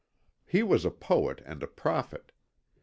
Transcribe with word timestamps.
He 0.47 0.63
was 0.63 0.83
a 0.83 0.89
poet 0.89 1.43
and 1.45 1.61
a 1.61 1.67
prophet. 1.67 2.31